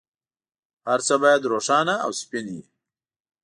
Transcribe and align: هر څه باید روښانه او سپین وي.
هر 0.87 0.99
څه 1.07 1.13
باید 1.23 1.49
روښانه 1.51 1.95
او 2.05 2.11
سپین 2.21 2.45
وي. 2.53 2.63